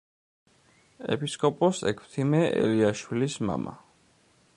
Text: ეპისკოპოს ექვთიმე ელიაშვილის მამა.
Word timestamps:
ეპისკოპოს 1.15 1.81
ექვთიმე 1.91 2.41
ელიაშვილის 2.63 3.37
მამა. 3.51 3.75